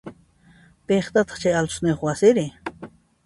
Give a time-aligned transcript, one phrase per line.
[0.87, 2.45] Piqpataq chay altosniyoq wasiri?